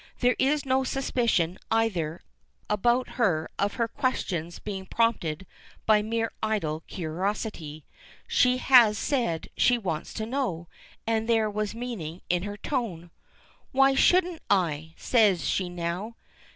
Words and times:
There 0.21 0.35
is 0.39 0.65
no 0.65 0.83
suspicion, 0.83 1.59
either, 1.69 2.21
about 2.71 3.07
her 3.21 3.47
of 3.59 3.75
her 3.75 3.87
questions 3.87 4.57
being 4.57 4.87
prompted 4.87 5.45
by 5.85 6.01
mere 6.01 6.31
idle 6.41 6.79
curiosity. 6.87 7.85
She 8.27 8.57
has 8.57 8.97
said 8.97 9.49
she 9.55 9.77
wanted 9.77 10.15
to 10.17 10.25
know, 10.25 10.67
and 11.05 11.29
there 11.29 11.51
was 11.51 11.75
meaning 11.75 12.21
in 12.31 12.41
her 12.41 12.57
tone. 12.57 13.11
"Why 13.73 13.93
shouldn't 13.93 14.41
I?" 14.49 14.95
says 14.97 15.47
she 15.47 15.69
now. 15.69 16.15